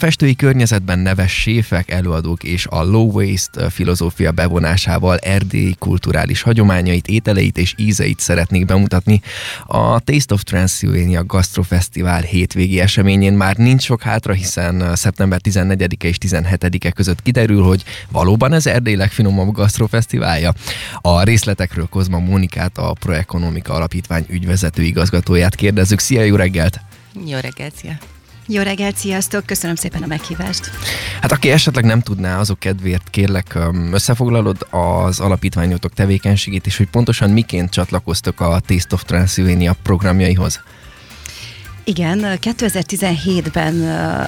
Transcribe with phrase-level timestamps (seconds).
[0.00, 7.58] Festői környezetben neves séfek, előadók és a low waste filozófia bevonásával erdélyi kulturális hagyományait, ételeit
[7.58, 9.20] és ízeit szeretnék bemutatni.
[9.66, 16.16] A Taste of Transylvania Gastrofesztivál hétvégi eseményén már nincs sok hátra, hiszen szeptember 14-e és
[16.20, 20.52] 17-e között kiderül, hogy valóban ez Erdély legfinomabb gasztrofesztiválja.
[21.00, 25.98] A részletekről Kozma Mónikát, a Proekonomika Alapítvány ügyvezető igazgatóját kérdezzük.
[25.98, 26.80] Szia, jó reggelt!
[27.26, 27.98] Jó reggelt, szia!
[28.48, 29.46] Jó reggelt, sziasztok!
[29.46, 30.70] Köszönöm szépen a meghívást.
[31.20, 33.58] Hát aki esetleg nem tudná, azok kedvéért kérlek
[33.92, 40.60] összefoglalod az alapítványotok tevékenységét, és hogy pontosan miként csatlakoztok a Taste of Transylvania programjaihoz.
[41.88, 43.80] Igen, 2017-ben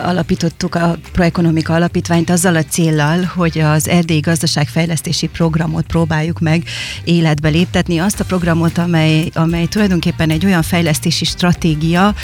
[0.03, 6.63] alapítottuk a Proekonomika Alapítványt azzal a céllal, hogy az erdélyi gazdaságfejlesztési programot próbáljuk meg
[7.05, 7.99] életbe léptetni.
[7.99, 12.15] Azt a programot, amely, amely tulajdonképpen egy olyan fejlesztési stratégia,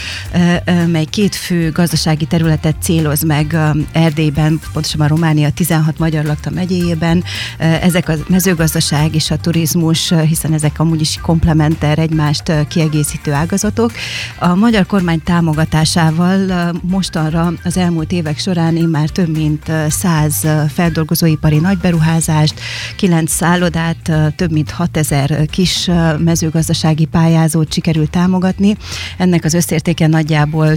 [0.86, 3.56] mely két fő gazdasági területet céloz meg
[3.92, 7.24] Erdélyben, pontosabban Románia 16 magyar lakta megyéjében.
[7.58, 13.92] Ezek a mezőgazdaság és a turizmus, hiszen ezek amúgy is komplementer egymást kiegészítő ágazatok.
[14.38, 21.58] A magyar kormány támogatásával mostanra az elmúlt évek során én már több mint száz feldolgozóipari
[21.58, 22.60] nagyberuházást,
[22.96, 28.76] kilenc szállodát, több mint 6000 kis mezőgazdasági pályázót sikerült támogatni.
[29.18, 30.76] Ennek az összértéke nagyjából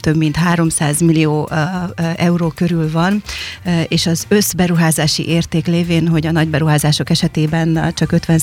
[0.00, 1.50] több mint 300 millió
[2.16, 3.22] euró körül van,
[3.88, 8.40] és az összberuházási érték lévén, hogy a nagy beruházások esetében csak 50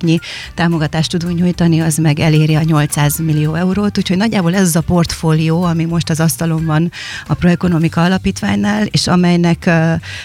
[0.00, 0.18] nyi
[0.54, 5.62] támogatást tudunk nyújtani, az meg eléri a 800 millió eurót, úgyhogy nagyjából ez a portfólió,
[5.62, 6.90] ami most az asztalon van
[7.26, 9.70] a Proekonomika Alapítványnál, és amelynek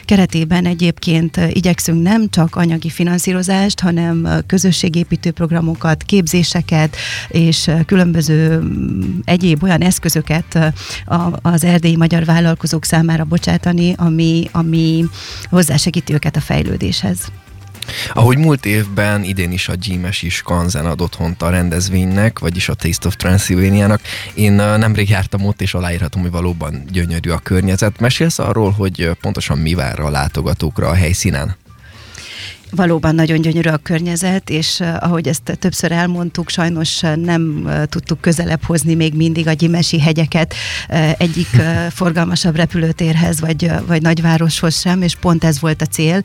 [0.05, 6.95] keretében egyébként igyekszünk nem csak anyagi finanszírozást, hanem közösségépítő programokat, képzéseket
[7.27, 8.63] és különböző
[9.23, 10.73] egyéb olyan eszközöket
[11.41, 15.05] az erdélyi magyar vállalkozók számára bocsátani, ami, ami
[15.49, 17.31] hozzásegíti őket a fejlődéshez.
[18.13, 22.73] Ahogy múlt évben, idén is a Gyímes is Kanzen ad otthont a rendezvénynek, vagyis a
[22.73, 24.01] Taste of Transylvania-nak.
[24.33, 27.99] Én nemrég jártam ott, és aláírhatom, hogy valóban gyönyörű a környezet.
[27.99, 31.55] Mesélsz arról, hogy pontosan mi vár a látogatókra a helyszínen?
[32.71, 38.95] Valóban nagyon gyönyörű a környezet, és ahogy ezt többször elmondtuk, sajnos nem tudtuk közelebb hozni
[38.95, 40.53] még mindig a gyimesi hegyeket
[41.17, 41.47] egyik
[41.99, 46.21] forgalmasabb repülőtérhez, vagy, vagy nagyvároshoz sem, és pont ez volt a cél,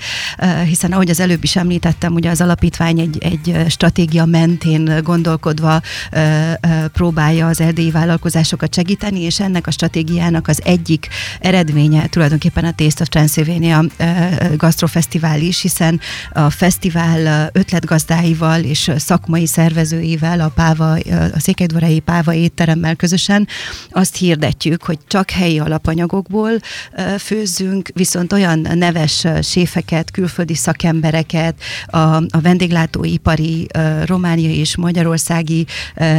[0.64, 5.80] hiszen ahogy az előbb is említettem, ugye az alapítvány egy, egy stratégia mentén gondolkodva
[6.92, 11.08] próbálja az erdélyi vállalkozásokat segíteni, és ennek a stratégiának az egyik
[11.40, 13.84] eredménye tulajdonképpen a Taste of Transylvania
[14.56, 16.00] Gastrofesztivál is, hiszen
[16.32, 20.90] a fesztivál ötletgazdáival és szakmai szervezőivel, a Páva,
[21.34, 23.48] a Székelydvarai Páva étteremmel közösen
[23.90, 26.50] azt hirdetjük, hogy csak helyi alapanyagokból
[27.18, 31.54] főzzünk, viszont olyan neves séfeket, külföldi szakembereket,
[31.86, 33.66] a, a vendéglátóipari
[34.04, 35.66] romániai és magyarországi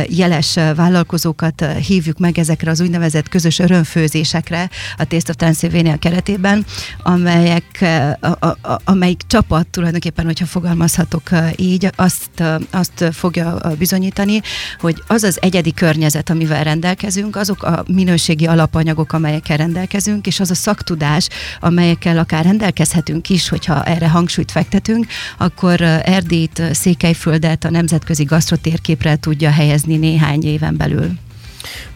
[0.07, 6.65] jeles vállalkozókat hívjuk meg ezekre az úgynevezett közös örömfőzésekre a Taste of Transylvania keretében,
[7.03, 7.85] amelyek,
[8.19, 14.41] a, a, amelyik csapat tulajdonképpen tulajdonképpen, hogyha fogalmazhatok így, azt, azt fogja bizonyítani,
[14.79, 20.51] hogy az az egyedi környezet, amivel rendelkezünk, azok a minőségi alapanyagok, amelyekkel rendelkezünk, és az
[20.51, 21.27] a szaktudás,
[21.59, 25.05] amelyekkel akár rendelkezhetünk is, hogyha erre hangsúlyt fektetünk,
[25.37, 31.11] akkor Erdélyt, Székelyföldet a nemzetközi gasztrotérképre tudja helyezni néhány éven belül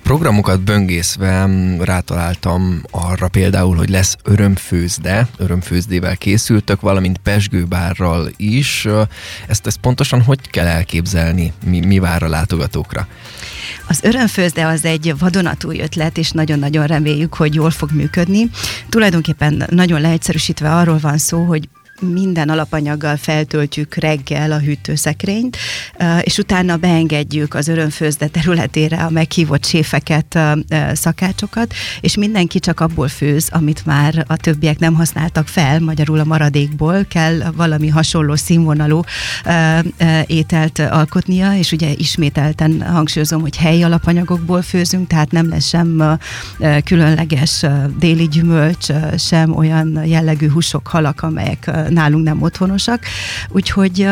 [0.03, 8.87] programokat böngészve rátaláltam arra például, hogy lesz örömfőzde, örömfőzdével készültök, valamint pesgőbárral is.
[9.47, 11.53] Ezt, ezt pontosan hogy kell elképzelni?
[11.65, 13.07] Mi, mi vár a látogatókra?
[13.87, 18.49] Az örömfőzde az egy vadonatúj ötlet, és nagyon-nagyon reméljük, hogy jól fog működni.
[18.89, 21.69] Tulajdonképpen nagyon leegyszerűsítve arról van szó, hogy
[22.01, 25.57] minden alapanyaggal feltöltjük reggel a hűtőszekrényt,
[26.21, 30.39] és utána beengedjük az örömfőzde területére a meghívott séfeket,
[30.93, 36.23] szakácsokat, és mindenki csak abból főz, amit már a többiek nem használtak fel, magyarul a
[36.23, 39.01] maradékból kell valami hasonló színvonalú
[40.25, 46.17] ételt alkotnia, és ugye ismételten hangsúlyozom, hogy helyi alapanyagokból főzünk, tehát nem lesz sem
[46.83, 47.65] különleges
[47.99, 53.05] déli gyümölcs, sem olyan jellegű húsok, halak, amelyek nálunk nem otthonosak,
[53.49, 54.07] úgyhogy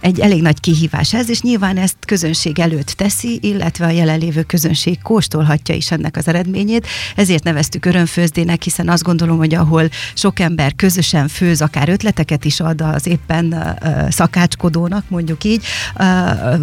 [0.00, 5.02] egy elég nagy kihívás ez, és nyilván ezt közönség előtt teszi, illetve a jelenlévő közönség
[5.02, 6.86] kóstolhatja is ennek az eredményét,
[7.16, 12.60] ezért neveztük örömfőzdének, hiszen azt gondolom, hogy ahol sok ember közösen főz, akár ötleteket is
[12.60, 13.78] ad az éppen
[14.10, 15.64] szakácskodónak, mondjuk így,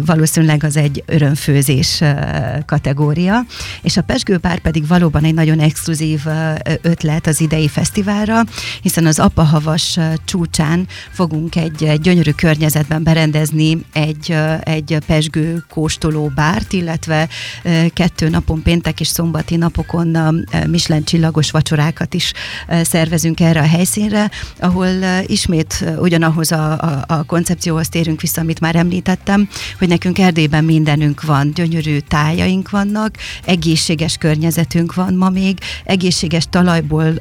[0.06, 2.02] valószínűleg az egy örömfőzés
[2.66, 3.44] kategória,
[3.82, 6.20] és a Pesgőbár pedig valóban egy nagyon exkluzív
[6.82, 8.42] ötlet az idei fesztiválra,
[8.82, 9.98] hiszen az Apahavas
[10.58, 17.28] csúcsán fogunk egy, gyönyörű környezetben berendezni egy, egy pesgő kóstoló bárt, illetve
[17.92, 20.16] kettő napon, péntek és szombati napokon
[20.66, 22.32] Michelin csillagos vacsorákat is
[22.82, 24.88] szervezünk erre a helyszínre, ahol
[25.26, 31.22] ismét ugyanahoz a, a, a koncepcióhoz térünk vissza, amit már említettem, hogy nekünk Erdélyben mindenünk
[31.22, 37.14] van, gyönyörű tájaink vannak, egészséges környezetünk van ma még, egészséges talajból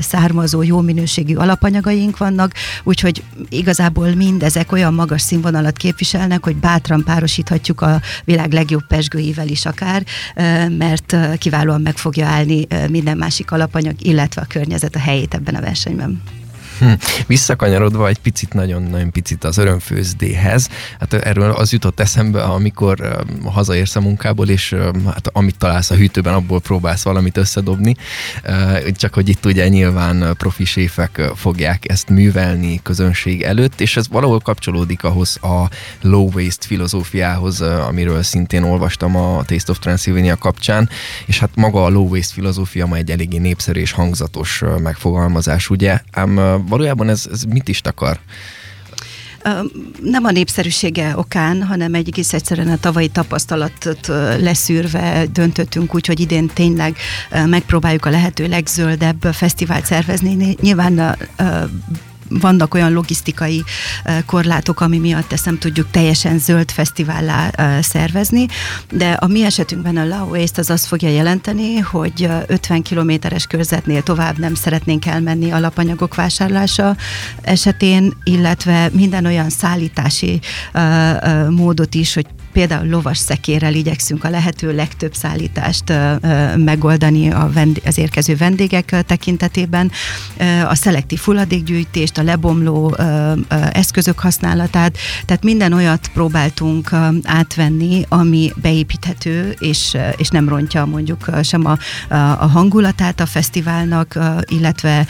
[0.00, 7.80] származó jó minőségű alapanyagaink vannak, úgyhogy igazából mindezek olyan magas színvonalat képviselnek, hogy bátran párosíthatjuk
[7.80, 10.04] a világ legjobb pesgőivel is akár,
[10.78, 15.60] mert kiválóan meg fogja állni minden másik alapanyag, illetve a környezet a helyét ebben a
[15.60, 16.22] versenyben.
[16.78, 16.92] Hm.
[17.26, 20.68] Visszakanyarodva egy picit, nagyon-nagyon picit az örömfőzdéhez,
[21.00, 25.90] hát erről az jutott eszembe, amikor uh, hazaérsz a munkából, és uh, hát amit találsz
[25.90, 27.96] a hűtőben, abból próbálsz valamit összedobni,
[28.44, 34.08] uh, csak hogy itt ugye nyilván profi séfek fogják ezt művelni közönség előtt, és ez
[34.08, 35.68] valahol kapcsolódik ahhoz a
[36.02, 40.88] low waste filozófiához, amiről szintén olvastam a Taste of Transylvania kapcsán,
[41.26, 46.00] és hát maga a low waste filozófia ma egy eléggé népszerű és hangzatos megfogalmazás, ugye?
[46.10, 48.20] Ám valójában ez, ez mit is takar?
[50.02, 54.06] Nem a népszerűsége okán, hanem egy egész egyszerűen a tavalyi tapasztalatot
[54.40, 56.96] leszűrve döntöttünk úgy, hogy idén tényleg
[57.46, 60.56] megpróbáljuk a lehető legzöldebb fesztivált szervezni.
[60.60, 61.16] Nyilván
[62.28, 63.64] vannak olyan logisztikai
[64.26, 68.46] korlátok, ami miatt ezt nem tudjuk teljesen zöld fesztivállá szervezni,
[68.90, 74.02] de a mi esetünkben a Lao Waste az azt fogja jelenteni, hogy 50 kilométeres körzetnél
[74.02, 76.96] tovább nem szeretnénk elmenni alapanyagok vásárlása
[77.42, 80.40] esetén, illetve minden olyan szállítási
[81.48, 82.26] módot is, hogy
[82.58, 85.92] például lovas szekérrel igyekszünk a lehető legtöbb szállítást
[86.56, 89.90] megoldani a vendég, az érkező vendégek tekintetében,
[90.68, 92.96] a szelektív hulladékgyűjtést, a lebomló
[93.72, 96.90] eszközök használatát, tehát minden olyat próbáltunk
[97.22, 101.78] átvenni, ami beépíthető, és, és nem rontja mondjuk sem a,
[102.14, 105.06] a hangulatát a fesztiválnak, illetve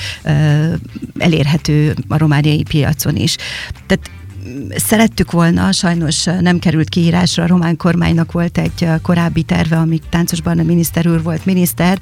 [1.19, 3.37] elérhető a romániai piacon is.
[3.87, 4.11] Tehát
[4.77, 10.59] szerettük volna, sajnos nem került kiírásra, a román kormánynak volt egy korábbi terve, amíg táncosban
[10.59, 11.99] a miniszter úr volt miniszter,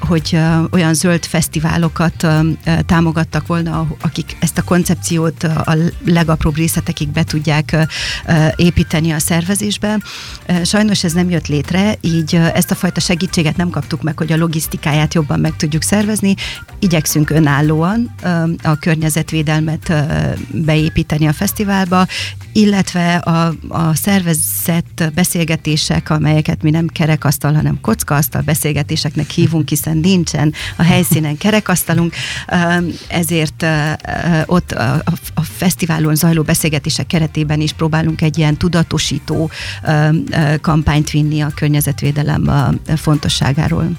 [0.00, 0.38] hogy
[0.70, 2.26] olyan zöld fesztiválokat
[2.86, 7.76] támogattak volna, akik ezt a koncepciót a legapróbb részletekig be tudják
[8.56, 9.98] építeni a szervezésbe.
[10.64, 14.36] Sajnos ez nem jött létre, így ezt a fajta segítséget nem kaptuk meg, hogy a
[14.36, 16.34] logisztikáját jobban meg tudjuk szervezni.
[16.78, 18.14] Igyekszünk önállóan
[18.62, 19.92] a környezetvédelmet
[20.50, 22.06] beépíteni a fesztiválba, fesztiválba,
[22.52, 30.52] illetve a, a szervezett beszélgetések, amelyeket mi nem kerekasztal, hanem kockaasztal beszélgetéseknek hívunk, hiszen nincsen
[30.76, 32.14] a helyszínen kerekasztalunk,
[33.08, 33.66] ezért
[34.46, 35.02] ott a,
[35.34, 39.50] a fesztiválon zajló beszélgetések keretében is próbálunk egy ilyen tudatosító
[40.60, 43.90] kampányt vinni a környezetvédelem fontosságáról.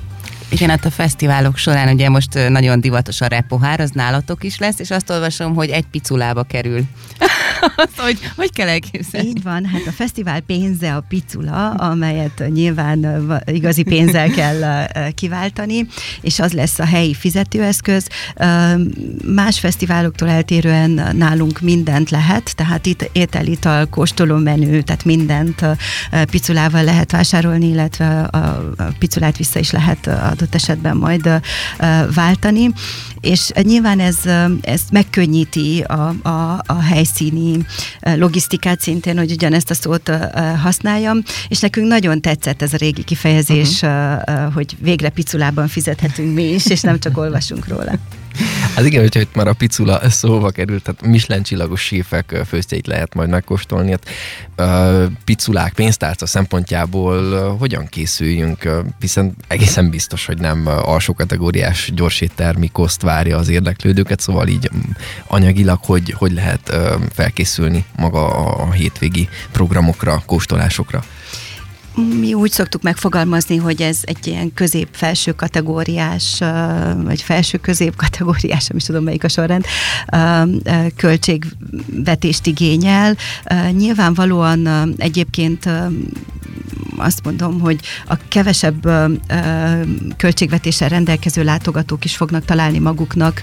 [0.56, 4.80] Igen, hát a fesztiválok során ugye most nagyon divatos a repohár, az nálatok is lesz,
[4.80, 6.82] és azt olvasom, hogy egy piculába kerül.
[7.76, 9.28] azt, hogy, hogy kell elképzelni?
[9.28, 15.88] Így van, hát a fesztivál pénze a picula, amelyet nyilván igazi pénzzel kell kiváltani,
[16.22, 18.08] és az lesz a helyi fizetőeszköz.
[19.26, 25.66] Más fesztiváloktól eltérően nálunk mindent lehet, tehát itt étel, ital, kóstoló menü, tehát mindent
[26.30, 28.68] piculával lehet vásárolni, illetve a
[29.00, 31.30] piculát vissza is lehet adott esetben majd
[32.16, 32.70] váltani,
[33.22, 34.18] és nyilván ez,
[34.62, 37.66] ez megkönnyíti a, a, a helyszíni
[38.00, 40.12] logisztikát szintén, hogy ugyanezt a szót
[40.62, 44.54] használjam, és nekünk nagyon tetszett ez a régi kifejezés, uh-huh.
[44.54, 47.92] hogy végre piculában fizethetünk mi is, és nem csak olvasunk róla.
[48.76, 53.14] Hát igen, hogyha itt már a picula szóba került, tehát Michelin csillagos séfek főztjeit lehet
[53.14, 53.96] majd megkóstolni.
[54.56, 63.02] Hát, piculák pénztárca szempontjából hogyan készüljünk, hiszen egészen biztos, hogy nem alsó kategóriás gyorséttermi koszt
[63.02, 64.70] várja az érdeklődőket, szóval így
[65.28, 66.76] anyagilag hogy, hogy lehet
[67.14, 71.04] felkészülni maga a hétvégi programokra, kóstolásokra?
[71.96, 76.42] Mi úgy szoktuk megfogalmazni, hogy ez egy ilyen közép-felső kategóriás,
[77.04, 79.66] vagy felső-közép kategóriás, nem is tudom melyik a sorrend,
[80.96, 83.16] költségvetést igényel.
[83.72, 85.70] Nyilvánvalóan egyébként
[86.98, 88.90] azt mondom, hogy a kevesebb
[90.18, 93.42] költségvetéssel rendelkező látogatók is fognak találni maguknak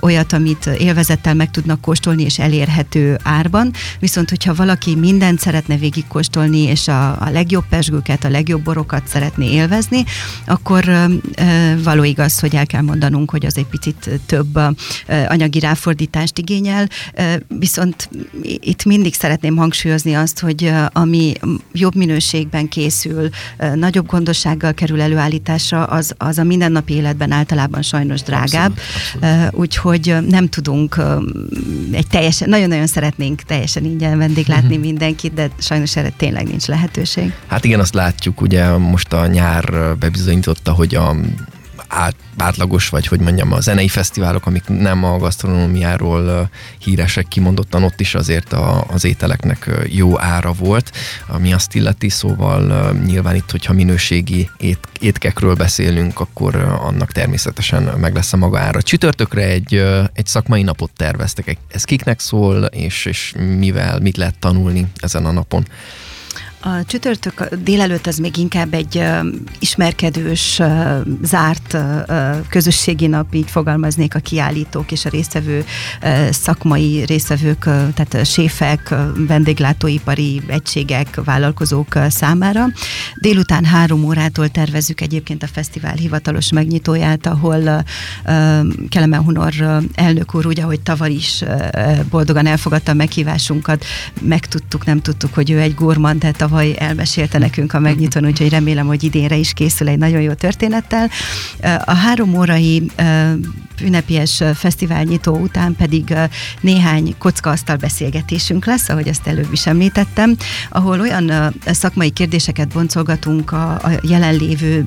[0.00, 3.72] olyat, amit élvezettel meg tudnak kóstolni és elérhető árban.
[3.98, 9.50] Viszont, hogyha valaki mindent szeretne végigkóstolni, és a, a legjobb pesgőket, a legjobb borokat szeretné
[9.50, 10.04] élvezni,
[10.46, 11.08] akkor
[11.82, 14.58] való igaz, hogy el kell mondanunk, hogy az egy picit több
[15.28, 16.88] anyagi ráfordítást igényel,
[17.48, 18.08] viszont
[18.42, 21.32] itt mindig szeretném hangsúlyozni azt, hogy ami
[21.72, 23.28] jobb minőségben készül,
[23.74, 29.54] nagyobb gondossággal kerül előállításra, az, az a mindennapi életben általában sajnos drágább, abszolút, abszolút.
[29.54, 30.96] úgyhogy nem tudunk
[31.92, 34.84] egy teljesen, nagyon-nagyon szeretnénk teljesen ingyen vendéglátni uh-huh.
[34.84, 37.32] mindenkit, de sajnos erre tényleg nincs lehetőség.
[37.46, 41.16] Hát igen, azt látjuk, ugye most a nyár bebizonyította, hogy a
[41.94, 48.00] át, átlagos, vagy hogy mondjam, a zenei fesztiválok, amik nem a gasztronómiáról híresek kimondottan, ott
[48.00, 50.92] is azért a, az ételeknek jó ára volt,
[51.26, 58.14] ami azt illeti, szóval nyilván itt, hogyha minőségi ét, étkekről beszélünk, akkor annak természetesen meg
[58.14, 58.82] lesz a maga ára.
[58.82, 59.74] Csütörtökre egy,
[60.12, 61.56] egy szakmai napot terveztek.
[61.68, 65.66] Ez kiknek szól, és, és mivel, mit lehet tanulni ezen a napon?
[66.66, 69.26] A csütörtök délelőtt az még inkább egy uh,
[69.58, 70.68] ismerkedős, uh,
[71.22, 75.64] zárt uh, közösségi nap, így fogalmaznék a kiállítók és a résztvevő
[76.02, 82.66] uh, szakmai résztvevők, uh, tehát séfek, uh, vendéglátóipari egységek, vállalkozók uh, számára.
[83.14, 87.84] Délután három órától tervezzük egyébként a fesztivál hivatalos megnyitóját, ahol
[88.24, 89.52] uh, Kelemen Hunor
[89.94, 93.84] elnök úr, úgy, ahogy tavaly is uh, boldogan elfogadta a meghívásunkat,
[94.20, 98.86] megtudtuk, nem tudtuk, hogy ő egy gurmand, tehát tavaly elmesélte nekünk a megnyitón, úgyhogy remélem,
[98.86, 101.10] hogy idénre is készül egy nagyon jó történettel.
[101.84, 102.90] A három órai
[103.82, 106.14] ünnepélyes fesztiválnyitó után pedig
[106.60, 110.36] néhány kockaasztal beszélgetésünk lesz, ahogy ezt előbb is említettem,
[110.68, 114.84] ahol olyan szakmai kérdéseket boncolgatunk a, a jelenlévő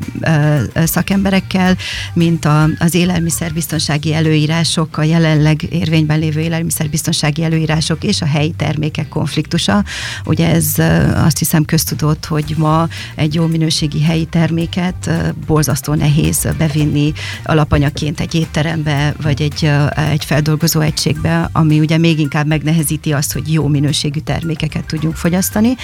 [0.75, 1.75] szakemberekkel,
[2.13, 9.07] mint a, az élelmiszerbiztonsági előírások, a jelenleg érvényben lévő élelmiszerbiztonsági előírások és a helyi termékek
[9.07, 9.83] konfliktusa.
[10.25, 10.73] Ugye ez
[11.15, 15.09] azt hiszem köztudott, hogy ma egy jó minőségi helyi terméket
[15.47, 19.71] borzasztó nehéz bevinni alapanyagként egy étterembe, vagy egy,
[20.11, 25.75] egy feldolgozó egységbe, ami ugye még inkább megnehezíti azt, hogy jó minőségű termékeket tudjunk fogyasztani.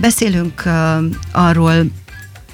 [0.00, 0.62] Beszélünk
[1.32, 1.72] arról,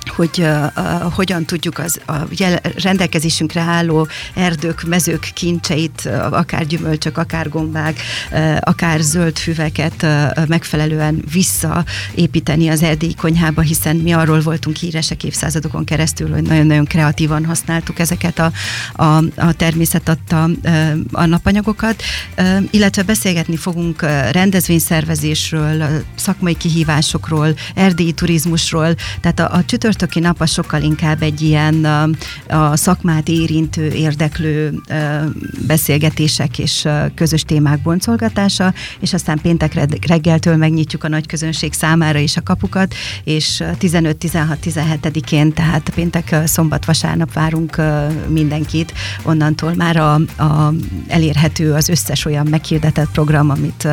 [0.09, 7.19] hogy uh, hogyan tudjuk az a jel, rendelkezésünkre álló erdők, mezők kincseit, uh, akár gyümölcsök,
[7.19, 14.41] akár gombák, uh, akár zöld füveket uh, megfelelően visszaépíteni az erdélyi konyhába, hiszen mi arról
[14.41, 18.53] voltunk híresek évszázadokon keresztül, hogy nagyon-nagyon kreatívan használtuk ezeket a,
[18.93, 22.03] a, a természet adta uh, a napanyagokat,
[22.39, 30.41] uh, illetve beszélgetni fogunk rendezvényszervezésről, szakmai kihívásokról, erdélyi turizmusról, tehát a, a csütört csütörtöki nap
[30.41, 31.85] a sokkal inkább egy ilyen
[32.49, 34.81] a szakmát érintő, érdeklő
[35.67, 39.75] beszélgetések és közös témák boncolgatása, és aztán péntek
[40.07, 47.33] reggeltől megnyitjuk a nagy közönség számára is a kapukat, és 15-16-17-én, tehát péntek, szombat, vasárnap
[47.33, 47.81] várunk
[48.29, 50.73] mindenkit, onnantól már a, a
[51.09, 53.89] elérhető az összes olyan meghirdetett program, amit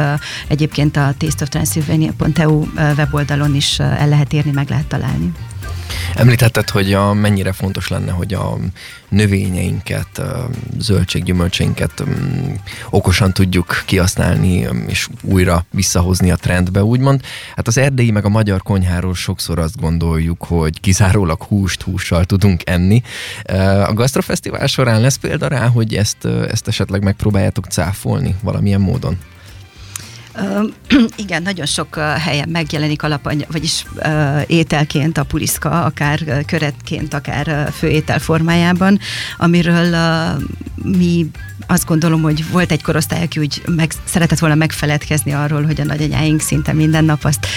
[0.48, 2.64] egyébként a tasteoftransylvania.eu
[2.98, 5.32] weboldalon is el lehet érni, meg lehet találni.
[6.16, 8.58] Említetted, hogy a, mennyire fontos lenne, hogy a
[9.10, 10.22] növényeinket,
[10.78, 12.56] zöldséggyümölcseinket um,
[12.90, 17.22] okosan tudjuk kihasználni um, és újra visszahozni a trendbe, úgymond.
[17.56, 22.62] Hát az erdélyi meg a magyar konyháról sokszor azt gondoljuk, hogy kizárólag húst hússal tudunk
[22.66, 23.02] enni.
[23.52, 28.82] Uh, a Gastrofesztivál során lesz példa rá, hogy ezt, uh, ezt esetleg megpróbáljátok cáfolni valamilyen
[28.82, 29.18] módon?
[31.16, 33.86] igen, nagyon sok helyen megjelenik alapany, vagyis
[34.48, 39.00] ételként a puliszka, akár köretként, akár főétel formájában,
[39.38, 39.96] amiről
[40.84, 41.26] mi
[41.68, 45.84] azt gondolom, hogy volt egy korosztály, aki úgy meg, szeretett volna megfeledkezni arról, hogy a
[45.84, 47.48] nagyanyáink szinte minden nap azt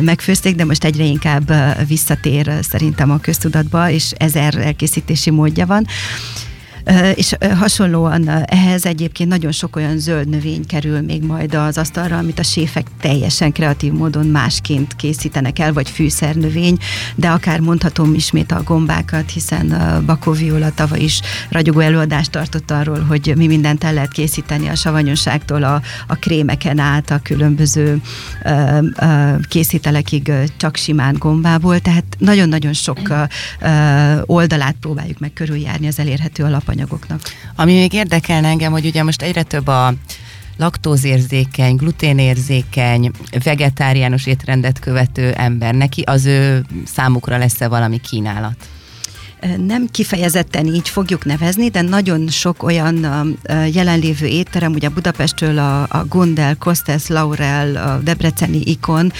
[0.00, 1.52] megfőzték, de most egyre inkább
[1.86, 5.86] visszatér szerintem a köztudatba, és ezer elkészítési módja van.
[7.14, 12.38] És hasonlóan ehhez egyébként nagyon sok olyan zöld növény kerül még majd az asztalra, amit
[12.38, 16.78] a séfek teljesen kreatív módon másként készítenek el, vagy fűszernövény,
[17.14, 23.00] de akár mondhatom ismét a gombákat, hiszen Bakó Viola tavaly is ragyogó előadást tartott arról,
[23.00, 28.00] hogy mi mindent el lehet készíteni a savanyosságtól a, a krémeken át, a különböző
[28.44, 33.64] ö, ö, készítelekig csak simán gombából, tehát nagyon-nagyon sok ö,
[34.24, 36.44] oldalát próbáljuk meg körüljárni az elérhető
[36.76, 37.20] alapanyagoknak.
[37.56, 39.94] Ami még érdekelne engem, hogy ugye most egyre több a
[40.56, 43.10] laktózérzékeny, gluténérzékeny,
[43.44, 48.68] vegetáriánus étrendet követő ember, neki az ő számukra lesz-e valami kínálat?
[49.66, 53.06] nem kifejezetten így fogjuk nevezni, de nagyon sok olyan
[53.72, 59.12] jelenlévő étterem, ugye Budapestről a, a Gondel, Kostes, Laurel, a Debreceni Ikon,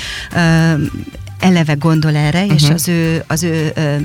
[1.41, 2.55] eleve gondol erre, uh-huh.
[2.55, 2.73] és mhm.
[2.73, 3.97] az ő, az ő ö,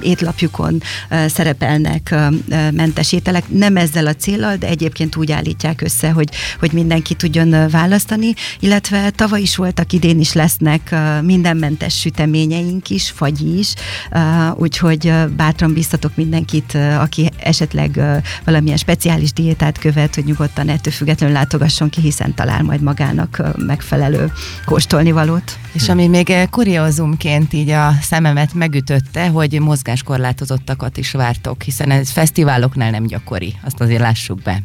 [0.00, 2.26] étlapjukon ö, szerepelnek ö,
[2.70, 3.48] mentes ételek.
[3.48, 6.28] Nem ezzel a célral, de egyébként úgy állítják össze, hogy,
[6.58, 13.10] hogy mindenki tudjon választani, illetve tavaly is voltak, idén is lesznek ö, mindenmentes süteményeink is,
[13.10, 13.74] fagy is,
[14.10, 14.18] ö,
[14.54, 20.68] úgyhogy ö, bátran biztatok mindenkit, ö, aki esetleg ö, valamilyen speciális diétát követ, hogy nyugodtan
[20.68, 24.32] ettől függetlenül látogasson ki, hiszen talál majd magának ö, megfelelő
[24.64, 25.58] kóstolnivalót.
[25.72, 32.90] És ami még kuriózumként így a szememet megütötte, hogy mozgáskorlátozottakat is vártok, hiszen ez fesztiváloknál
[32.90, 34.62] nem gyakori, azt azért lássuk be.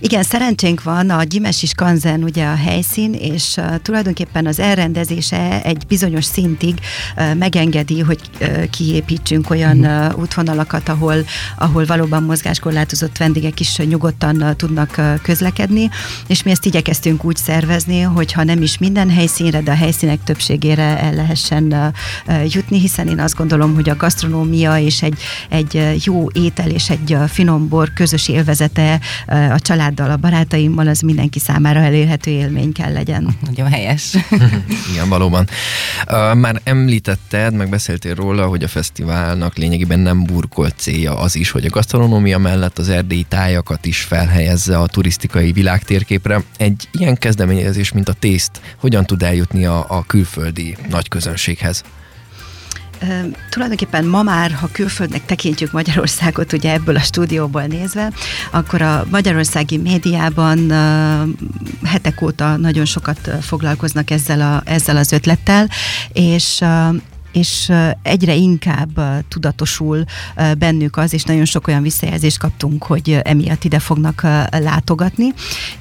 [0.00, 5.86] Igen, szerencsénk van, a Gyimesi Skanzen ugye a helyszín, és uh, tulajdonképpen az elrendezése egy
[5.88, 6.74] bizonyos szintig
[7.16, 11.24] uh, megengedi, hogy uh, kiépítsünk olyan uh, útvonalakat, ahol,
[11.58, 15.90] ahol valóban mozgáskorlátozott vendégek is nyugodtan uh, tudnak uh, közlekedni,
[16.26, 20.98] és mi ezt igyekeztünk úgy szervezni, hogyha nem is minden helyszínre, de a helyszínek többségére
[20.98, 21.92] el lehessen
[22.26, 26.90] uh, jutni, hiszen én azt gondolom, hogy a gasztronómia és egy, egy jó étel és
[26.90, 32.30] egy finom bor közös élvezete uh, a család családdal, a barátaimmal, az mindenki számára elérhető
[32.30, 33.36] élmény kell legyen.
[33.46, 34.14] Nagyon helyes.
[34.92, 35.48] Igen, valóban.
[36.34, 41.66] Már említetted, meg beszéltél róla, hogy a fesztiválnak lényegében nem burkolt célja az is, hogy
[41.66, 46.42] a gasztronómia mellett az erdélyi tájakat is felhelyezze a turisztikai világtérképre.
[46.56, 51.82] Egy ilyen kezdeményezés, mint a tészt, hogyan tud eljutni a, a külföldi nagy közönséghez?
[53.50, 58.12] Tulajdonképpen ma már, ha külföldnek tekintjük Magyarországot, ugye ebből a stúdióból nézve,
[58.50, 60.70] akkor a magyarországi médiában
[61.84, 65.68] hetek óta nagyon sokat foglalkoznak ezzel, a, ezzel az ötlettel,
[66.12, 66.64] és
[67.36, 70.04] és egyre inkább tudatosul
[70.58, 75.32] bennük az, és nagyon sok olyan visszajelzést kaptunk, hogy emiatt ide fognak látogatni,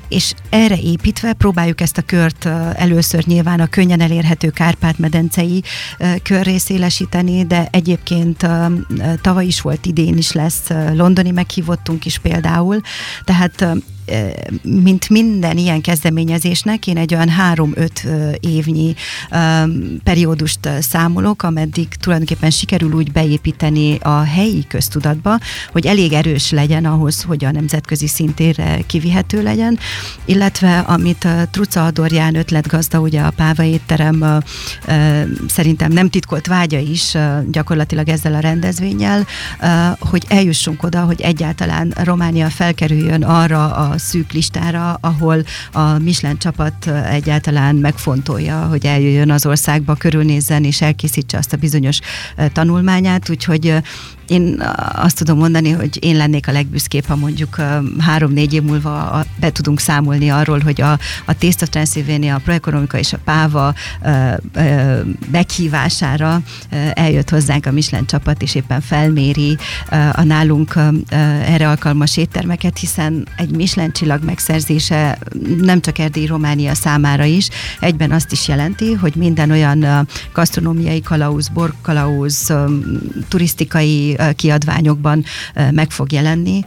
[0.07, 2.45] és erre építve próbáljuk ezt a kört
[2.75, 5.63] először nyilván a könnyen elérhető Kárpát-medencei
[6.23, 8.47] körré szélesíteni, de egyébként
[9.21, 12.79] tavaly is volt, idén is lesz, londoni meghívottunk is például,
[13.23, 13.65] tehát
[14.61, 18.07] mint minden ilyen kezdeményezésnek, én egy olyan három-öt
[18.39, 18.93] évnyi
[20.03, 25.39] periódust számolok, ameddig tulajdonképpen sikerül úgy beépíteni a helyi köztudatba,
[25.71, 29.79] hogy elég erős legyen ahhoz, hogy a nemzetközi szintére kivihető legyen,
[30.25, 34.43] illetve amit Truca Adorján ötletgazda, ugye a Páva étterem
[35.47, 37.17] szerintem nem titkolt vágya is
[37.51, 39.25] gyakorlatilag ezzel a rendezvényel,
[39.99, 46.87] hogy eljussunk oda, hogy egyáltalán Románia felkerüljön arra a szűk listára, ahol a Michelin csapat
[46.87, 51.99] egyáltalán megfontolja, hogy eljöjjön az országba, körülnézzen és elkészítse azt a bizonyos
[52.53, 53.73] tanulmányát, úgyhogy
[54.27, 57.61] én azt tudom mondani, hogy én lennék a legbüszkébb, ha mondjuk
[57.99, 60.91] három-négy év múlva be tudunk számolni arról, hogy a,
[61.25, 63.73] a Taste Transylvania, a Proekonomika és a Páva
[65.31, 66.41] meghívására
[66.93, 69.57] eljött hozzánk a Michelin csapat, és éppen felméri
[70.11, 70.73] a nálunk
[71.45, 75.17] erre alkalmas éttermeket, hiszen egy Michelin csillag megszerzése
[75.61, 81.47] nem csak Erdély Románia számára is, egyben azt is jelenti, hogy minden olyan gasztronómiai kalauz,
[81.47, 82.53] borkalauz,
[83.27, 85.23] turisztikai kiadványokban
[85.71, 86.63] meg fog jelenni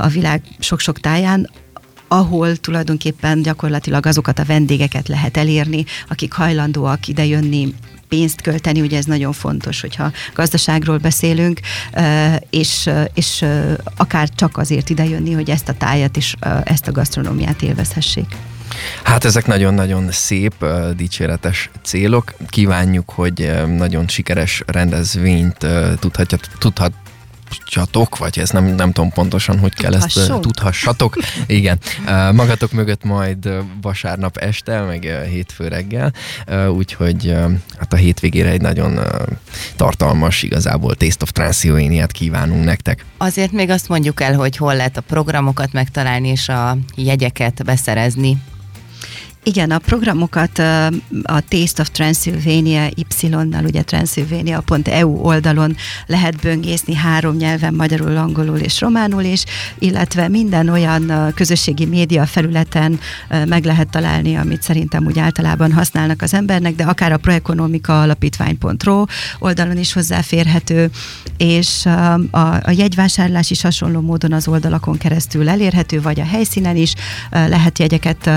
[0.00, 1.50] a világ sok-sok táján,
[2.08, 7.74] ahol tulajdonképpen gyakorlatilag azokat a vendégeket lehet elérni, akik hajlandóak idejönni
[8.08, 11.60] pénzt költeni, ugye ez nagyon fontos, hogyha gazdaságról beszélünk,
[12.50, 13.44] és, és
[13.96, 18.36] akár csak azért idejönni, hogy ezt a tájat és ezt a gasztronómiát élvezhessék.
[19.02, 20.64] Hát ezek nagyon-nagyon szép,
[20.96, 22.34] dicséretes célok.
[22.48, 25.66] Kívánjuk, hogy nagyon sikeres rendezvényt
[26.00, 26.92] tudhatja, tudhat,
[27.50, 30.42] tudhassatok, vagy ez nem, nem tudom pontosan, hogy kell ezt Tudhassunk.
[30.42, 31.16] tudhassatok.
[31.46, 31.78] Igen,
[32.32, 33.48] magatok mögött majd
[33.80, 36.12] vasárnap este, meg hétfő reggel,
[36.68, 37.34] úgyhogy
[37.78, 39.00] hát a hétvégére egy nagyon
[39.76, 43.04] tartalmas, igazából Taste of Transylvania-t kívánunk nektek.
[43.16, 48.36] Azért még azt mondjuk el, hogy hol lehet a programokat megtalálni és a jegyeket beszerezni.
[49.42, 50.58] Igen, a programokat
[51.22, 52.88] a Taste of Transylvania
[53.22, 55.76] Y-nal, ugye transylvania.eu oldalon
[56.06, 59.44] lehet böngészni három nyelven, magyarul, angolul és románul is,
[59.78, 63.00] illetve minden olyan közösségi média felületen
[63.46, 69.04] meg lehet találni, amit szerintem úgy általában használnak az embernek, de akár a proekonomika alapítvány.ro
[69.38, 70.90] oldalon is hozzáférhető,
[71.36, 71.86] és
[72.30, 76.94] a, a jegyvásárlás is hasonló módon az oldalakon keresztül elérhető, vagy a helyszínen is
[77.30, 78.30] lehet jegyeket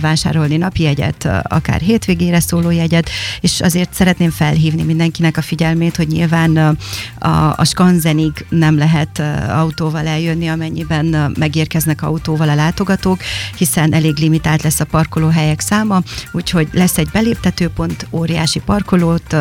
[0.00, 6.08] vásárolni vásárolni napjegyet, akár hétvégére szóló jegyet, és azért szeretném felhívni mindenkinek a figyelmét, hogy
[6.08, 6.76] nyilván
[7.18, 13.20] a, a skanzenig nem lehet autóval eljönni, amennyiben megérkeznek autóval a látogatók,
[13.56, 16.02] hiszen elég limitált lesz a parkolóhelyek száma,
[16.32, 19.36] úgyhogy lesz egy beléptetőpont, óriási parkolót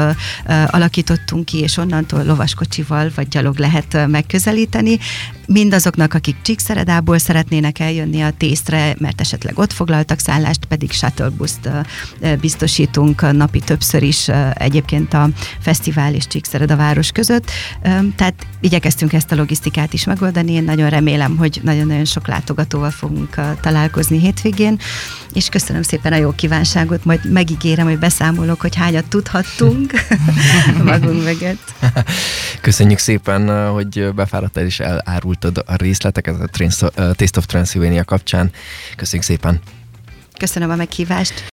[0.67, 4.99] alakítottunk ki, és onnantól lovaskocsival vagy gyalog lehet megközelíteni.
[5.47, 11.69] Mindazoknak, akik Csíkszeredából szeretnének eljönni a tésztre, mert esetleg ott foglaltak szállást, pedig shuttlebuszt
[12.39, 15.29] biztosítunk napi többször is egyébként a
[15.59, 17.51] fesztivál és Csíkszered a város között.
[18.15, 20.51] Tehát igyekeztünk ezt a logisztikát is megoldani.
[20.51, 24.79] Én nagyon remélem, hogy nagyon-nagyon sok látogatóval fogunk találkozni hétvégén,
[25.33, 29.93] és köszönöm szépen a jó kívánságot, majd megígérem, hogy beszámolok, hogy hányat tudhattunk
[30.83, 31.73] magunk mögött.
[32.61, 34.81] Köszönjük szépen, hogy befáradtál és
[35.33, 38.51] elárultad a részleteket a Taste of Transylvania kapcsán.
[38.95, 39.61] Köszönjük szépen!
[40.37, 41.52] Köszönöm a meghívást.